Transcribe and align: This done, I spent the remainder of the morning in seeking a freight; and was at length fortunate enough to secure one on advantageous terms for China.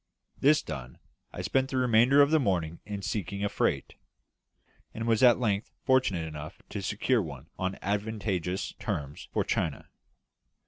This 0.39 0.63
done, 0.63 0.97
I 1.31 1.43
spent 1.43 1.69
the 1.69 1.77
remainder 1.77 2.23
of 2.23 2.31
the 2.31 2.39
morning 2.39 2.79
in 2.87 3.03
seeking 3.03 3.43
a 3.43 3.49
freight; 3.49 3.97
and 4.95 5.05
was 5.05 5.21
at 5.21 5.37
length 5.39 5.69
fortunate 5.85 6.25
enough 6.27 6.59
to 6.69 6.81
secure 6.81 7.21
one 7.21 7.51
on 7.59 7.77
advantageous 7.83 8.73
terms 8.79 9.29
for 9.31 9.43
China. 9.43 9.89